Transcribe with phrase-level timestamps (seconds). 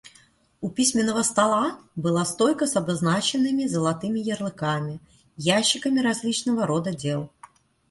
[0.61, 4.99] У письменного стола была стойка с обозначенными золотыми ярлыками
[5.37, 7.29] ящиками различного рода дел.